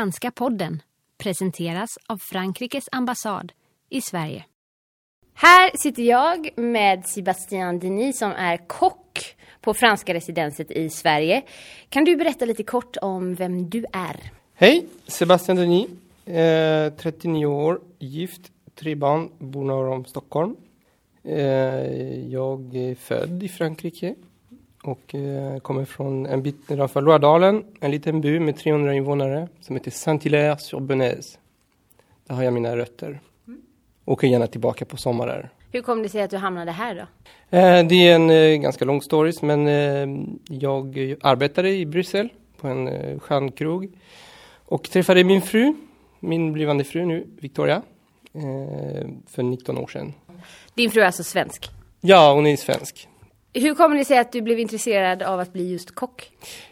[0.00, 0.82] franska podden
[1.18, 3.52] presenteras av Frankrikes ambassad
[3.90, 4.44] i Sverige.
[5.34, 11.42] Här sitter jag med Sébastien Denis som är kock på franska residenset i Sverige.
[11.88, 14.32] Kan du berätta lite kort om vem du är?
[14.54, 15.88] Hej, Sebastian Denis,
[16.26, 18.40] eh, 39 år, gift,
[18.74, 20.56] tre barn, bor norr om Stockholm.
[21.24, 21.38] Eh,
[22.28, 24.14] jag är född i Frankrike
[24.82, 29.76] och eh, kommer från en bit nedanför Loadalen, en liten by med 300 invånare som
[29.76, 31.38] heter Saint-Hilaire-sur-Benaise.
[32.26, 33.20] Där har jag mina rötter.
[34.04, 35.50] Åker gärna tillbaka på sommarer.
[35.72, 37.00] Hur kom det sig att du hamnade här då?
[37.56, 43.20] Eh, det är en eh, ganska lång story, men jag arbetade i Bryssel på en
[43.20, 43.92] stjärnkrog
[44.64, 45.74] och träffade min fru,
[46.20, 47.82] min blivande fru nu, Victoria,
[49.26, 50.12] för 19 år sedan.
[50.74, 51.70] Din fru är alltså svensk.
[52.00, 53.08] Ja, hon är svensk.
[53.54, 56.30] Hur kommer det sig att du blev intresserad av att bli just kock?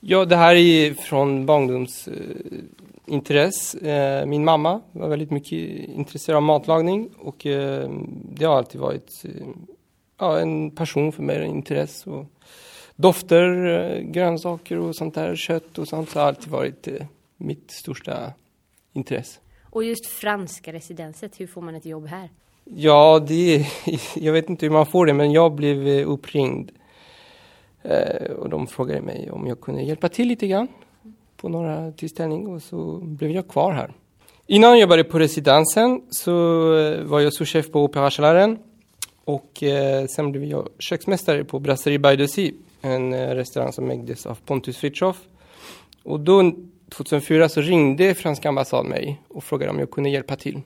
[0.00, 3.90] Ja, det här är från barndomsintresse.
[3.90, 7.90] Eh, min mamma var väldigt mycket intresserad av matlagning och eh,
[8.32, 9.30] det har alltid varit eh,
[10.18, 12.10] ja, en passion för mig, en intresse.
[12.10, 12.26] Och
[12.96, 18.32] dofter, eh, grönsaker och sånt där, kött och sånt har alltid varit eh, mitt största
[18.92, 19.40] intresse.
[19.62, 22.28] Och just franska residenset, hur får man ett jobb här?
[22.64, 23.66] Ja, det
[24.14, 26.70] jag vet inte hur man får det, men jag blev eh, uppringd.
[27.82, 30.68] Eh, och de frågade mig om jag kunde hjälpa till lite grann
[31.36, 33.92] på några tillställningar och så blev jag kvar här.
[34.46, 36.32] Innan jag började på residensen så
[36.76, 38.58] eh, var jag souschef på Operakällaren
[39.24, 43.90] och eh, sen blev jag köksmästare på Brasserie by the Sea, en eh, restaurang som
[43.90, 45.16] ägdes av Pontus Fritiof.
[46.02, 46.52] Och då
[46.88, 50.62] 2004 så ringde franska ambassaden mig och frågade om jag kunde hjälpa till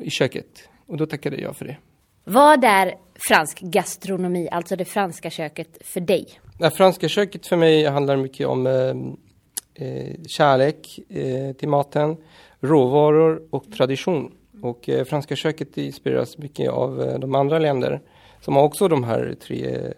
[0.00, 0.68] i köket.
[0.86, 1.76] Och då tackade jag för det.
[2.24, 2.94] Vad är
[3.28, 6.28] fransk gastronomi, alltså det franska köket, för dig?
[6.58, 12.16] Det franska köket för mig handlar mycket om eh, eh, kärlek eh, till maten,
[12.60, 14.32] råvaror och tradition.
[14.62, 18.00] Och eh, franska köket inspireras mycket av eh, de andra länder
[18.40, 19.92] som har också de här tre eh,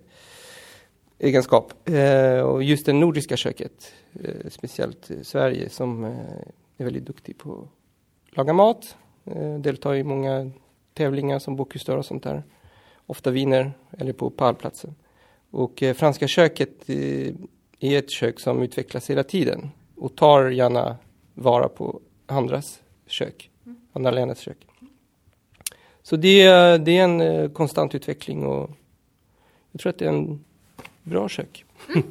[1.18, 1.88] egenskap.
[1.88, 3.92] Eh, och just det nordiska köket,
[4.48, 6.04] speciellt Sverige som
[6.76, 7.68] är väldigt duktig på
[8.30, 8.96] att laga mat,
[9.58, 10.50] deltar i många
[10.96, 12.42] tävlingar som Bocuse och sånt där.
[13.06, 14.94] Ofta vinner eller på pallplatsen.
[15.50, 17.34] Och eh, franska köket eh,
[17.80, 20.96] är ett kök som utvecklas hela tiden och tar gärna
[21.34, 23.50] vara på andras kök,
[23.92, 24.66] andra länders kök.
[26.02, 28.70] Så det, är- det är en eh, konstant utveckling och
[29.72, 30.44] jag tror att det är en
[31.02, 31.64] bra kök.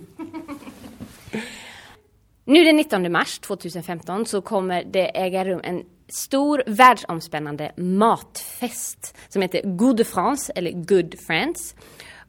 [2.47, 9.41] Nu den 19 mars 2015 så kommer det äga rum en stor världsomspännande matfest som
[9.41, 11.75] heter Good de France eller Good France.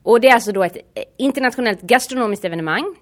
[0.02, 0.76] Och det är alltså då ett
[1.16, 2.94] internationellt gastronomiskt evenemang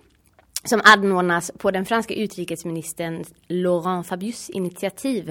[0.65, 5.29] som anordnas på den franska utrikesministern Laurent Fabius initiativ.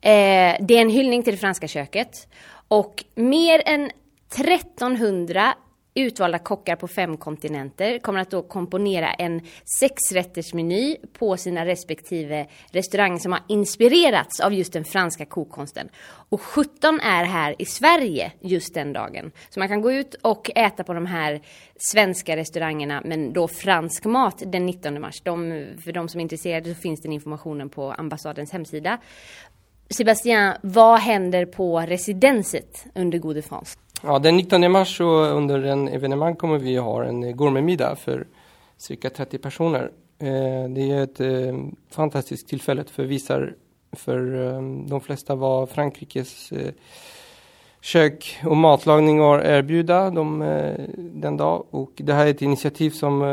[0.00, 2.28] Eh, det är en hyllning till det franska köket
[2.68, 3.90] och mer än
[4.34, 5.54] 1300
[5.94, 9.40] utvalda kockar på fem kontinenter kommer att då komponera en
[9.80, 15.88] sexrättersmeny på sina respektive restauranger som har inspirerats av just den franska kokkonsten.
[16.28, 19.32] Och 17 är här i Sverige just den dagen.
[19.50, 21.40] Så man kan gå ut och äta på de här
[21.76, 25.20] svenska restaurangerna men då fransk mat den 19 mars.
[25.22, 28.98] De, för de som är intresserade så finns den informationen på ambassadens hemsida.
[29.90, 33.78] Sebastian, vad händer på residenset under Gode France?
[34.06, 38.26] Ja, den 19 mars så under en evenemang kommer vi ha en eh, gourmetmiddag för
[38.76, 39.90] cirka 30 personer.
[40.18, 41.58] Eh, det är ett eh,
[41.90, 43.54] fantastiskt tillfälle för visar
[43.92, 44.20] för
[44.88, 46.52] de flesta vad Frankrikes
[47.80, 50.38] kök och matlagning har att erbjuda dem
[50.96, 51.66] den dag.
[51.70, 53.24] Och det här är ett initiativ som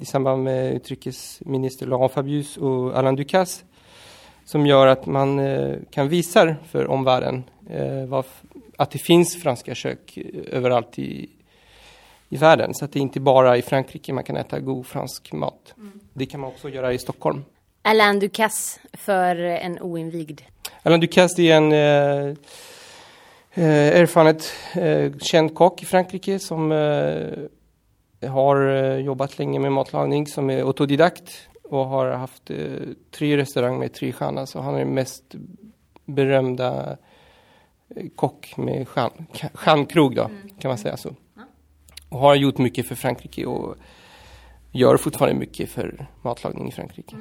[0.00, 3.64] i samband med utrikesminister Laurent Fabius och Alain Ducasse
[4.44, 5.40] som gör att man
[5.90, 7.44] kan visa för omvärlden
[8.08, 8.24] vad,
[8.80, 11.30] att det finns franska kök överallt i,
[12.28, 12.74] i världen.
[12.74, 15.74] Så att det är inte bara i Frankrike man kan äta god fransk mat.
[16.12, 17.44] Det kan man också göra i Stockholm.
[17.82, 20.40] Alain Ducasse för en oinvigd.
[20.82, 22.36] Alain Ducasse är en eh,
[23.54, 30.26] eh, erfarenhet eh, känd kock i Frankrike som eh, har eh, jobbat länge med matlagning,
[30.26, 32.56] som är autodidakt och har haft eh,
[33.10, 34.46] tre restauranger med tre stjärnor.
[34.46, 35.34] Så han är den mest
[36.04, 36.96] berömda
[38.16, 41.14] kock med stjärn, stjärnkrog då, kan man säga så.
[42.08, 43.76] Och har gjort mycket för Frankrike och
[44.72, 47.16] gör fortfarande mycket för matlagning i Frankrike.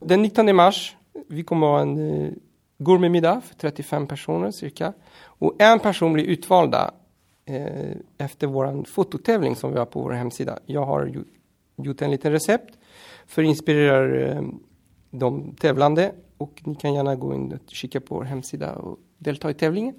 [0.00, 0.96] Den 19 mars,
[1.28, 2.32] vi kommer ha en eh,
[2.78, 4.92] gourmetmiddag för 35 personer cirka.
[5.24, 6.94] Och en person blir utvalda
[7.44, 10.58] eh, efter vår fototävling som vi har på vår hemsida.
[10.66, 11.24] Jag har ju,
[11.76, 12.78] gjort en liten recept
[13.26, 14.42] för att inspirera eh,
[15.10, 19.50] de tävlande och ni kan gärna gå in och kika på vår hemsida och delta
[19.50, 19.94] i tävlingen.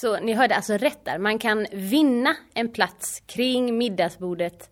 [0.00, 1.18] Så ni hörde alltså rätt där.
[1.18, 4.70] Man kan vinna en plats kring middagsbordet.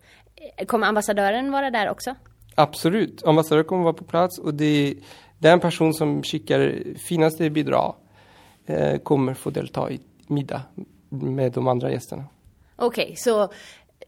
[0.67, 2.15] Kommer ambassadören vara där också?
[2.55, 3.23] Absolut.
[3.23, 4.95] Ambassadören kommer vara på plats och det,
[5.37, 7.95] den person som skickar finaste bidrag
[8.65, 10.61] eh, kommer få delta i middag
[11.09, 12.25] med de andra gästerna.
[12.75, 13.49] Okej, okay, så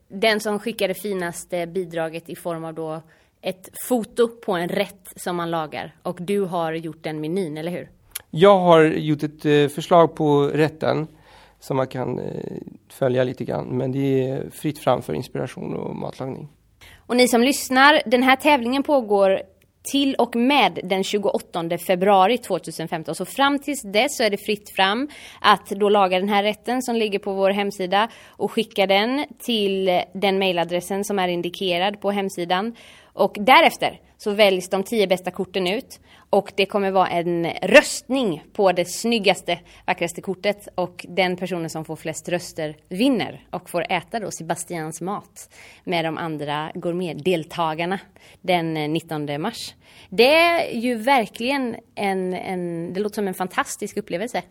[0.07, 3.01] den som skickar det finaste bidraget i form av då
[3.41, 7.71] ett foto på en rätt som man lagar och du har gjort den menyn, eller
[7.71, 7.89] hur?
[8.31, 11.07] Jag har gjort ett eh, förslag på rätten
[11.59, 12.25] som man kan eh,
[12.89, 13.65] följa lite grann.
[13.65, 16.47] Men det är fritt fram för inspiration och matlagning.
[16.97, 19.41] Och ni som lyssnar, den här tävlingen pågår
[19.83, 23.15] till och med den 28 februari 2015.
[23.15, 25.09] Så fram tills dess så är det fritt fram
[25.41, 30.01] att då laga den här rätten som ligger på vår hemsida och skicka den till
[30.13, 32.75] den mejladressen som är indikerad på hemsidan.
[33.13, 35.99] Och därefter så väljs de tio bästa korten ut
[36.29, 41.85] och det kommer vara en röstning på det snyggaste, vackraste kortet och den personen som
[41.85, 45.49] får flest röster vinner och får äta då Sebastians mat
[45.83, 47.99] med de andra gourmetdeltagarna
[48.41, 49.75] den eh, 19 mars.
[50.09, 54.41] Det är ju verkligen en, en det låter som en fantastisk upplevelse.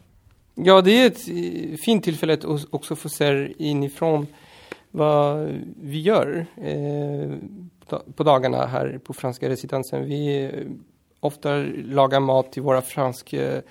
[0.55, 4.27] Ja, det är ett eh, fint tillfälle att också få se inifrån
[4.91, 5.49] vad
[5.83, 7.37] vi gör eh,
[8.17, 10.05] på dagarna här på franska residensen.
[10.05, 10.51] Vi eh,
[11.21, 13.63] ofta lagar mat till våra franska